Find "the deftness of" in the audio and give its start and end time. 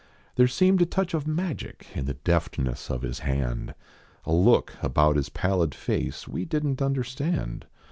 2.05-3.03